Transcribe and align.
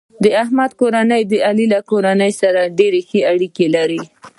د 0.23 0.25
احمد 0.43 0.71
کورنۍ 0.79 1.21
د 1.31 1.33
علي 1.47 1.65
له 1.73 1.79
کورنۍ 1.89 2.31
سره 2.41 2.61
ډېرې 2.77 3.01
ښې 3.07 3.19
اړیکې 3.31 3.67
لري. 3.75 4.01